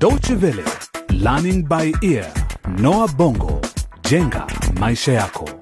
[0.00, 0.64] Deutsche Welle,
[1.10, 2.26] Learning by Ear,
[2.78, 3.60] Noah Bongo,
[4.02, 4.46] jenga
[4.78, 5.59] maisha yako.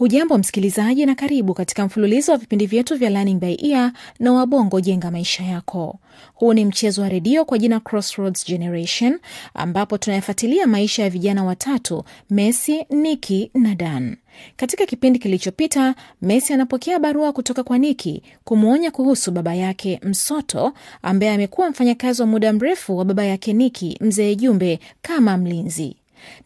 [0.00, 4.80] Hujambo msikilizaji, na karibu katika mfululizo wa vipindi vyetu vya Learning by Ear na Wabongo
[4.80, 5.98] jenga maisha yako.
[6.34, 9.18] Huu ni mchezo wa redio kwa jina Crossroads Generation,
[9.54, 14.16] ambapo tunayafuatilia maisha ya vijana watatu, Messi, Niki na Dan.
[14.56, 21.32] Katika kipindi kilichopita, Messi anapokea barua kutoka kwa Niki kumwonya kuhusu baba yake Msoto, ambaye
[21.32, 25.96] amekuwa mfanyakazi wa muda mrefu wa baba yake Niki, mzee Jumbe, kama mlinzi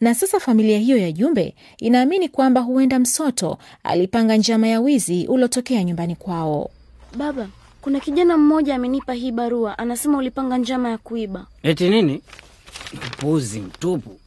[0.01, 5.83] na sasa familia hiyo ya Jumbe inaamini kwamba huenda Msoto alipanga njama ya wizi uliotokea
[5.83, 6.69] nyumbani kwao.
[7.17, 7.47] Baba,
[7.81, 11.45] kuna kijana mmoja amenipa hii barua, anasema ulipanga njama ya kuiba.
[11.63, 12.21] Eti nini?
[12.93, 14.19] Upuzi mtupu.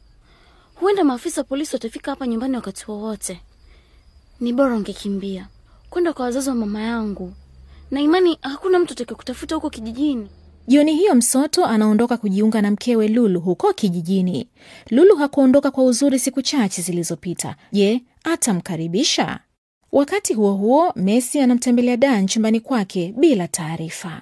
[0.75, 3.39] Huenda maafisa wa polisi watafika hapa nyumbani wakati wowote.
[4.39, 5.47] Ni bora ungekimbia
[5.89, 7.33] kwenda kwa wazazi wa mama yangu,
[7.91, 10.27] na imani hakuna mtu atake kutafuta huko kijijini.
[10.69, 14.47] Jioni hiyo Msoto anaondoka kujiunga na mkewe Lulu huko kijijini.
[14.89, 17.55] Lulu hakuondoka kwa uzuri siku chache zilizopita.
[17.71, 19.39] Je, atamkaribisha?
[19.91, 24.21] Wakati huo huo, Messi anamtembelea Dan chumbani kwake bila taarifa.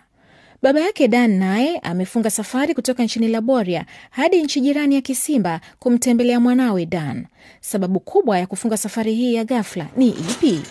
[0.61, 6.39] Baba yake Dan naye amefunga safari kutoka nchini Laboria hadi nchi jirani ya Kisimba kumtembelea
[6.39, 7.25] mwanawe Dan.
[7.61, 10.61] Sababu kubwa ya kufunga safari hii ya ghafla ni ipi?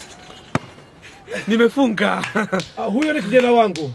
[1.49, 2.25] Nimefunga.
[2.79, 3.91] Ah, huyo ni kijana wangu.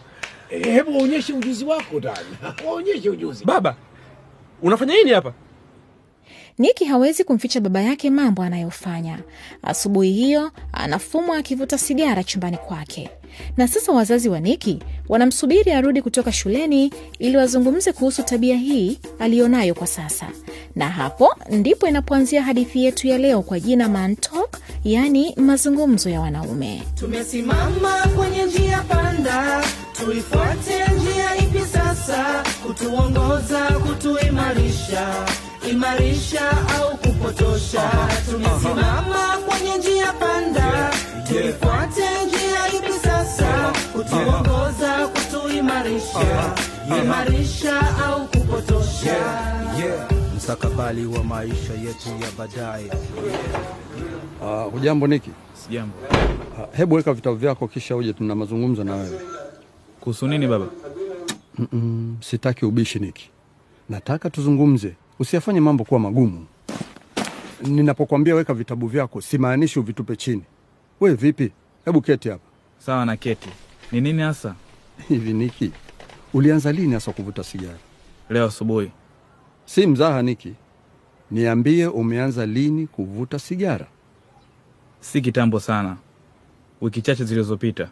[0.52, 2.17] Eh, Hebu waonyeshe ujuzi wako Dan,
[2.67, 3.45] waonyeshe ujuzi.
[3.45, 3.75] Baba,
[4.61, 5.33] unafanya nini hapa?
[6.57, 9.19] Niki hawezi kumficha baba yake mambo anayofanya.
[9.63, 13.09] Asubuhi hiyo anafumwa akivuta sigara chumbani kwake,
[13.57, 14.79] na sasa wazazi wa Niki
[15.09, 20.27] wanamsubiri arudi kutoka shuleni ili wazungumze kuhusu tabia hii aliyonayo kwa sasa.
[20.75, 26.22] Na hapo ndipo inapoanzia hadithi yetu ya leo kwa jina Man Talk, yaani mazungumzo ya
[26.22, 26.83] wanaume.
[26.95, 29.61] Tumesimama kwenye njia panda,
[30.05, 32.44] tuifuate njia ipi sasa?
[32.67, 35.07] Kutuongoza, kutuimarisha,
[35.72, 37.89] imarisha au kupotosha?
[38.31, 40.91] Tumesimama kwenye njia panda,
[41.28, 43.73] tuifuate njia ipi sasa?
[43.94, 46.53] Kutuongoza, kutuimarisha,
[47.03, 49.16] imarisha au kupotosha?
[50.38, 52.91] mstakabali wa maisha yetu ya baadaye.
[54.41, 55.29] Uh, Niki?
[55.53, 55.94] Sijambo.
[56.09, 59.41] Uh, hebu weka vitabu vyako kisha uje, tuna mazungumzo na wewe.
[60.01, 60.67] Kuhusu nini baba?
[61.57, 63.29] Mm-mm, sitaki ubishi Niki,
[63.89, 66.45] nataka tuzungumze, usiyafanye mambo kuwa magumu.
[67.63, 70.44] Ninapokwambia weka vitabu vyako simaanishi uvitupe chini.
[71.00, 71.51] We vipi?
[71.85, 72.44] Hebu keti hapa.
[72.79, 73.50] Sawa na keti.
[73.91, 74.56] Ni nini hasa?
[75.09, 75.72] Hivi Niki,
[76.34, 77.78] ulianza lini hasa kuvuta sigara?
[78.29, 78.91] Leo asubuhi.
[79.66, 80.53] Si mzaha Niki,
[81.31, 83.88] niambie umeanza lini kuvuta sigara?
[85.00, 85.97] Si kitambo sana,
[86.81, 87.90] wiki chache zilizopita.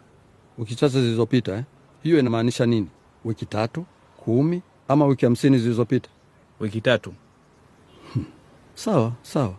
[0.58, 1.64] Wiki chache zilizopita eh?
[2.02, 2.88] Hiyo inamaanisha nini?
[3.24, 3.84] Wiki tatu,
[4.16, 6.10] kumi ama wiki hamsini zilizopita?
[6.60, 7.14] Wiki tatu.
[8.74, 9.54] Sawa sawa.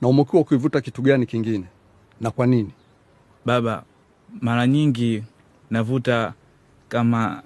[0.00, 1.64] Na umekuwa ukivuta kitu gani kingine
[2.20, 2.70] na kwa nini?
[3.44, 3.84] Baba,
[4.40, 5.24] mara nyingi
[5.70, 6.34] navuta
[6.88, 7.42] kama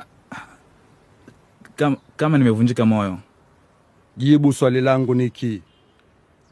[1.77, 3.19] kama, kama nimevunjika moyo.
[4.17, 5.63] Jibu swali langu Niki,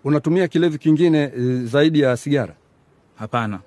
[0.04, 2.54] unatumia kilevi kingine e, zaidi ya sigara?
[3.16, 3.60] Hapana.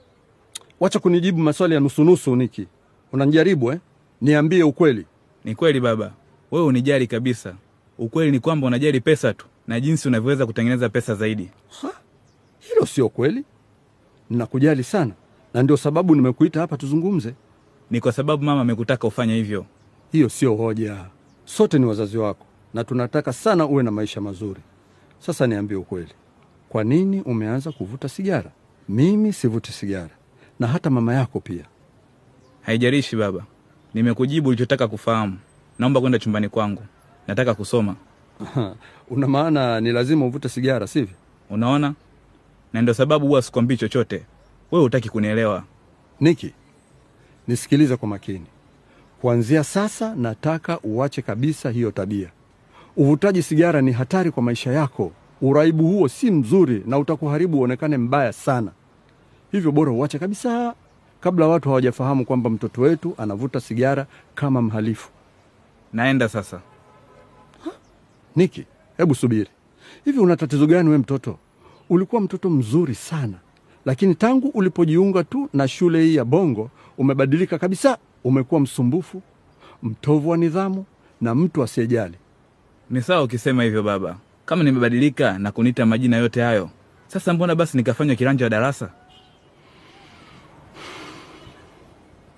[0.79, 2.67] Wacha kunijibu maswali ya nusunusu Niki,
[3.11, 3.79] unanijaribu eh?
[4.21, 5.05] Niambie ukweli.
[5.43, 6.13] Ni kweli baba,
[6.51, 7.55] wewe unijali kabisa.
[7.97, 11.49] Ukweli ni kwamba unajali pesa tu na jinsi unavyoweza kutengeneza pesa zaidi.
[12.59, 13.43] Hilo sio kweli.
[14.29, 15.11] Ninakujali sana,
[15.53, 17.33] na ndio sababu nimekuita hapa tuzungumze.
[17.91, 19.65] Ni kwa sababu mama amekutaka ufanye hivyo.
[20.11, 21.05] Hiyo sio hoja.
[21.45, 24.61] Sote ni wazazi wako na tunataka sana uwe na maisha mazuri.
[25.19, 26.11] Sasa niambie ukweli,
[26.69, 28.51] kwa nini umeanza kuvuta sigara?
[28.89, 30.09] Mimi sivuti sigara
[30.59, 31.65] na hata mama yako pia.
[32.61, 33.45] Haijalishi baba,
[33.93, 35.37] nimekujibu ulichotaka kufahamu.
[35.79, 36.83] Naomba kwenda chumbani kwangu,
[37.27, 37.95] nataka kusoma.
[39.09, 41.15] Una maana ni lazima uvute sigara, sivyo?
[41.49, 41.93] Unaona,
[42.73, 44.23] na ndio sababu huwa sikwambii chochote.
[44.71, 45.63] Wewe hutaki kunielewa.
[46.19, 46.53] Niki,
[47.47, 48.45] nisikilize kwa makini.
[49.21, 52.29] Kuanzia sasa nataka uache kabisa hiyo tabia.
[52.97, 55.11] Uvutaji sigara ni hatari kwa maisha yako.
[55.41, 58.71] Uraibu huo si mzuri na utakuharibu uonekane mbaya sana.
[59.51, 60.73] Hivyo bora uache kabisa
[61.23, 64.05] kabla watu hawajafahamu kwamba mtoto wetu anavuta sigara
[64.35, 65.09] kama mhalifu.
[65.93, 66.59] Naenda sasa.
[68.35, 68.65] Niki,
[68.97, 69.49] hebu subiri.
[70.05, 71.37] Hivi una tatizo gani we mtoto?
[71.89, 73.33] Ulikuwa mtoto mzuri sana,
[73.85, 77.97] lakini tangu ulipojiunga tu na shule hii ya Bongo umebadilika kabisa.
[78.23, 79.21] Umekuwa msumbufu,
[79.83, 80.85] mtovu wa nidhamu
[81.21, 82.15] na mtu asiyejali.
[82.89, 86.69] Ni sawa ukisema hivyo baba, kama nimebadilika na kuniita majina yote hayo,
[87.07, 88.89] sasa mbona basi nikafanywa kiranja wa darasa?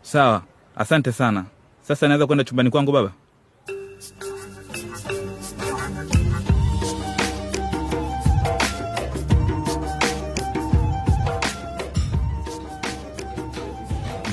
[0.06, 0.44] Sawa,
[0.76, 1.46] asante sana.
[1.82, 3.12] Sasa naweza kwenda chumbani kwangu baba?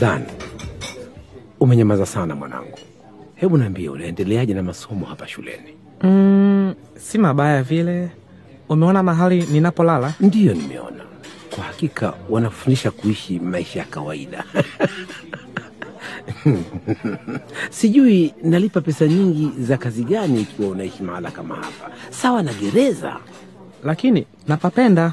[0.01, 0.23] Dan,
[1.61, 2.79] umenyamaza sana mwanangu.
[3.35, 5.75] Hebu niambie, unaendeleaje na masomo hapa shuleni?
[6.03, 8.09] Mm, si mabaya vile.
[8.69, 10.15] Umeona mahali ninapolala?
[10.21, 11.02] Ndiyo, nimeona.
[11.55, 14.45] Kwa hakika wanafundisha kuishi maisha ya kawaida.
[17.71, 23.17] Sijui nalipa pesa nyingi za kazi gani ikiwa unaishi mahala kama hapa, sawa na gereza.
[23.85, 25.13] Lakini napapenda.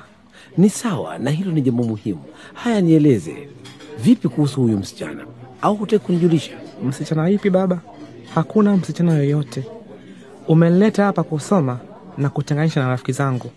[0.58, 2.24] Ni sawa, na hilo ni jambo muhimu.
[2.54, 3.50] Haya, nieleze
[4.04, 5.26] vipi kuhusu huyu msichana,
[5.62, 6.52] au hutaki kunijulisha?
[6.84, 7.80] Msichana ipi baba?
[8.36, 9.64] Hakuna msichana yoyote.
[10.48, 11.80] Umenileta hapa kusoma
[12.18, 13.52] na kutenganisha na rafiki zangu,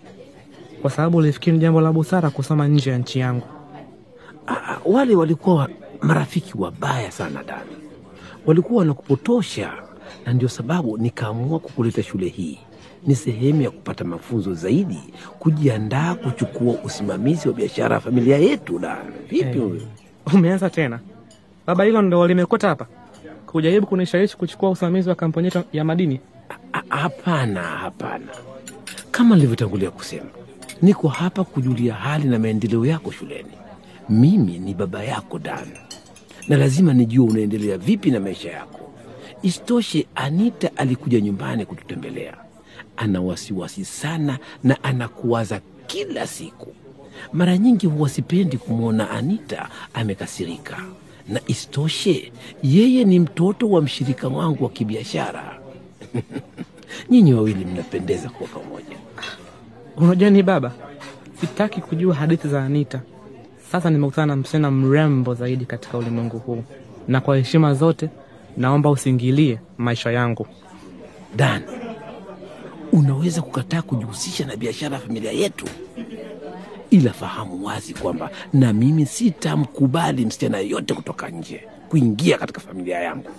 [0.82, 3.46] kwa sababu ulifikiri ni jambo la busara kusoma nje ya nchi yangu.
[4.46, 5.68] Ah, wale walikuwa
[6.00, 7.70] marafiki wabaya sana Dani,
[8.46, 9.72] walikuwa wanakupotosha,
[10.26, 12.58] na ndio sababu nikaamua kukuleta shule hii.
[13.06, 15.00] Ni sehemu ya kupata mafunzo zaidi,
[15.38, 18.78] kujiandaa kuchukua usimamizi wa biashara ya familia yetu.
[18.78, 19.74] Dani, vipi huyo?
[20.30, 21.00] Hey, Umeanza tena
[21.66, 21.84] baba?
[21.84, 22.86] Hilo ndo limekuta hapa
[23.46, 26.20] kujaribu kunishawishi kuchukua usimamizi wa kampuni yetu ya madini?
[26.88, 28.26] Hapana, hapana.
[29.10, 30.26] Kama nilivyotangulia kusema,
[30.82, 33.50] niko hapa kujulia hali na maendeleo yako shuleni.
[34.08, 35.68] Mimi ni baba yako Dan,
[36.48, 38.78] na lazima nijue unaendelea vipi na maisha yako.
[39.42, 42.36] Isitoshe, Anita alikuja nyumbani kututembelea.
[42.96, 46.74] Ana wasiwasi sana na anakuwaza kila siku.
[47.32, 50.76] Mara nyingi huwa sipendi kumwona Anita amekasirika,
[51.28, 52.32] na isitoshe,
[52.62, 55.58] yeye ni mtoto wa mshirika wangu wa kibiashara.
[57.10, 58.96] Nyinyi wawili mnapendeza kuwa pamoja.
[59.96, 60.72] Unajua ni baba,
[61.40, 63.00] sitaki kujua hadithi za Anita.
[63.72, 66.64] Sasa nimekutana na msichana mrembo zaidi katika ulimwengu huu,
[67.08, 68.08] na kwa heshima zote
[68.56, 70.46] naomba usiingilie maisha yangu.
[71.36, 71.62] Dan,
[72.92, 75.66] unaweza kukataa kujihusisha na biashara ya familia yetu,
[76.90, 83.30] ila fahamu wazi kwamba na mimi sitamkubali msichana yeyote kutoka nje kuingia katika familia yangu.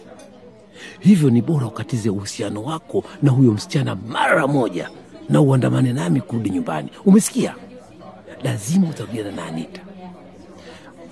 [1.00, 4.90] Hivyo ni bora ukatize uhusiano wako na huyo msichana mara moja
[5.30, 6.90] na uandamane nami kurudi nyumbani.
[7.06, 7.56] Umesikia?
[8.44, 9.82] Lazima utarudiana na Anita.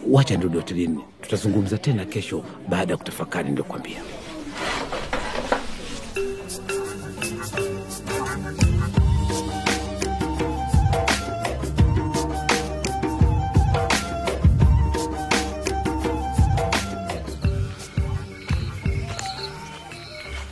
[0.10, 4.02] Wacha nirudi hotelini, tutazungumza tena kesho baada ya kutafakari niliokwambia.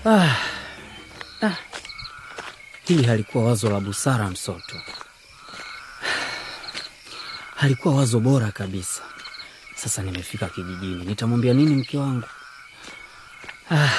[0.06, 0.49] Ah.
[2.90, 4.82] Hili halikuwa wazo la busara, Msoto.
[7.56, 9.02] Halikuwa wazo bora kabisa.
[9.76, 12.28] Sasa nimefika kijijini, nitamwambia nini mke wangu?
[13.72, 13.90] Ah,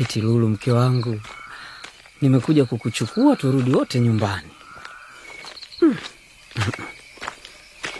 [0.00, 1.20] eti Lulu, mke wangu,
[2.20, 4.50] nimekuja kukuchukua turudi wote nyumbani.
[5.80, 5.96] Hmm.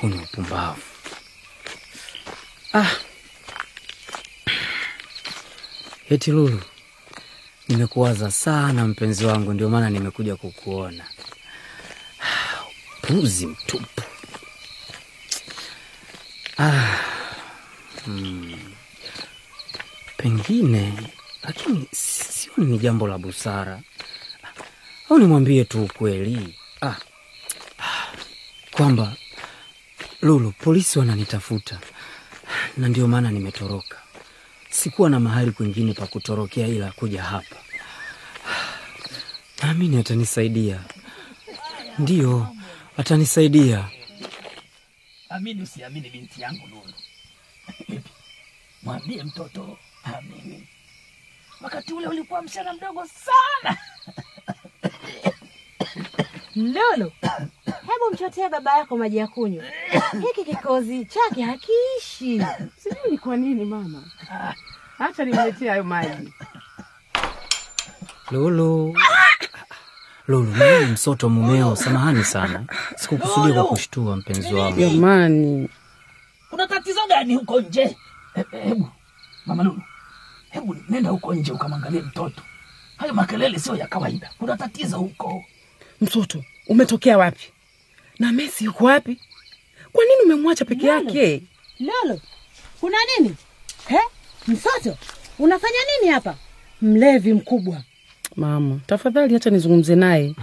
[0.00, 0.82] Huu upumbavu.
[2.74, 2.90] Ah.
[6.10, 6.62] Eti Lulu,
[7.68, 11.04] nimekuwaza sana mpenzi wangu, ndio maana nimekuja kukuona.
[13.02, 14.02] Puzi mtupu.
[16.58, 16.96] Ah,
[18.04, 18.56] hmm.
[20.16, 20.92] Pengine,
[21.42, 23.80] lakini sioni ni jambo la busara,
[25.10, 26.94] au nimwambie tu ukweli ah,
[28.72, 29.16] kwamba
[30.22, 31.78] Lulu, polisi wananitafuta
[32.76, 33.96] na ndio maana nimetoroka.
[34.74, 37.56] Sikuwa na mahali kwingine pa kutorokea ila kuja hapa.
[39.62, 40.80] Naamini atanisaidia,
[41.98, 42.48] ndiyo
[42.96, 43.88] atanisaidia.
[45.28, 46.92] Amini usiamini, binti yangu Lulu.
[48.82, 50.68] Mwambie mtoto amini.
[51.60, 53.76] Wakati ule ulikuwa msichana mdogo sana.
[56.56, 57.12] Lulu,
[57.66, 59.64] hebu mchotee baba yako maji ya kunywa.
[60.22, 62.42] Hiki kikozi chake hakiishi.
[63.10, 64.02] Ni kwa nini mama.
[64.98, 66.32] Acha nimletea hayo maji.
[68.30, 68.98] Lulu,
[70.28, 72.64] Lulu, mimi msoto mumeo, samahani sana,
[72.96, 74.80] sikukusudia kwa kushtua mpenzi wangu.
[74.80, 75.68] Jamani,
[76.50, 77.96] Kuna tatizo gani huko nje?
[78.34, 78.88] He- Hebu
[79.46, 79.82] mama Lulu,
[80.50, 82.42] hebu nenda huko nje ukamwangalie mtoto.
[82.96, 85.44] Hayo makelele sio ya kawaida, kuna tatizo huko.
[86.00, 87.52] Msoto, umetokea wapi?
[88.18, 89.20] Na Messi yuko wapi?
[89.92, 91.42] Kwa nini umemwacha peke yake?
[91.80, 92.20] Lolo,
[92.80, 93.34] kuna nini?
[93.88, 93.98] He?
[94.48, 94.96] Msoto,
[95.38, 96.36] unafanya nini hapa?
[96.82, 97.82] Mlevi mkubwa.
[98.36, 100.34] Mama, tafadhali acha nizungumze naye.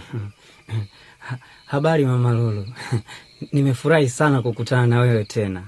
[1.65, 2.67] Habari mama Lulu,
[3.53, 5.67] Nimefurahi sana kukutana na wewe tena.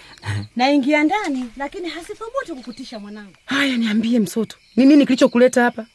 [0.56, 5.86] naingia ndani lakini hasithubutu kukutisha mwanangu Haya, niambie Msoto, ni nini kilichokuleta hapa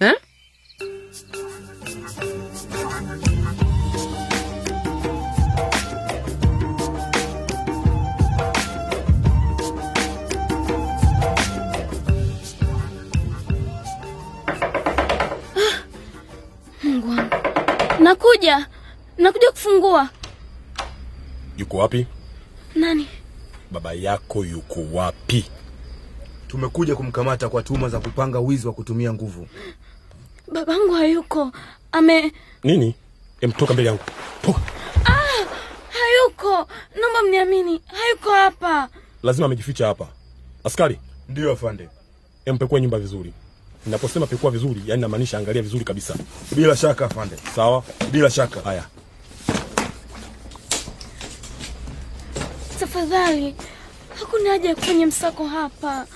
[0.00, 0.14] eh?
[18.42, 18.66] Nakuja,
[19.18, 20.08] nakuja kufungua.
[21.56, 22.06] Yuko wapi?
[22.74, 23.08] Nani?
[23.70, 25.44] Baba yako yuko wapi?
[26.48, 29.48] Tumekuja kumkamata kwa tuhuma za kupanga wizi wa kutumia nguvu.
[30.52, 31.52] Babangu hayuko,
[31.92, 32.32] ame
[32.64, 32.94] Nini?
[33.40, 34.02] Emtoka mbele yangu.
[35.04, 35.46] ah,
[35.88, 36.68] hayuko.
[37.00, 38.88] Naomba mniamini, hayuko hapa.
[39.22, 40.08] Lazima amejificha hapa.
[40.64, 40.98] Askari.
[41.28, 41.88] Ndiyo afande.
[42.44, 43.32] Empekue nyumba vizuri.
[43.86, 46.14] Ninaposema pekua vizuri, yani namaanisha angalia vizuri kabisa.
[46.52, 47.36] Bila shaka afande.
[47.56, 47.82] Sawa?
[48.12, 48.60] Bila shaka.
[48.60, 48.84] Haya.
[52.80, 53.54] Tafadhali,
[54.20, 56.06] hakuna haja ya kufanya msako hapa.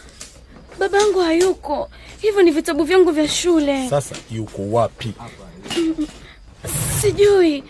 [0.78, 3.90] Babangu hayuko, hivyo ni vitabu vyangu vya shule.
[3.90, 5.12] Sasa yuko wapi?
[7.00, 7.64] Sijui.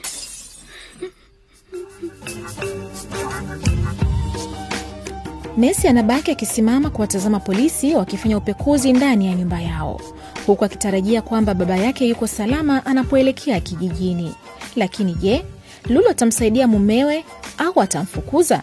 [5.56, 10.00] Messi anabaki akisimama kuwatazama polisi wakifanya upekuzi ndani ya nyumba yao,
[10.46, 14.34] huku akitarajia kwamba baba yake yuko salama anapoelekea kijijini.
[14.76, 15.44] Lakini je,
[15.88, 17.24] Lulu atamsaidia mumewe
[17.58, 18.62] au atamfukuza?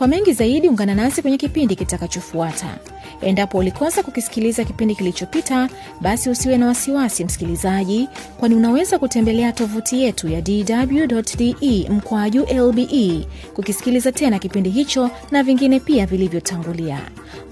[0.00, 2.78] Kwa mengi zaidi, ungana nasi kwenye kipindi kitakachofuata.
[3.20, 5.68] Endapo ulikosa kukisikiliza kipindi kilichopita,
[6.00, 14.12] basi usiwe na wasiwasi msikilizaji, kwani unaweza kutembelea tovuti yetu ya dw.de mkwaju lbe kukisikiliza
[14.12, 17.00] tena kipindi hicho na vingine pia vilivyotangulia.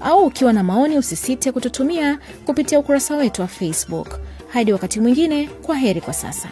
[0.01, 4.19] Au ukiwa na maoni, usisite kututumia kupitia ukurasa wetu wa Facebook.
[4.47, 6.49] Hadi wakati mwingine, kwa heri kwa sasa.